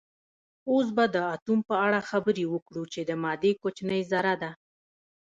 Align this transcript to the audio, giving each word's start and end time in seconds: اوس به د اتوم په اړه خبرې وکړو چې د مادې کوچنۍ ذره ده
اوس 0.71 0.87
به 0.95 1.05
د 1.15 1.17
اتوم 1.33 1.59
په 1.69 1.75
اړه 1.85 1.99
خبرې 2.09 2.45
وکړو 2.53 2.83
چې 2.93 2.99
د 3.09 3.11
مادې 3.23 3.51
کوچنۍ 3.61 4.01
ذره 4.11 4.33
ده 4.41 4.51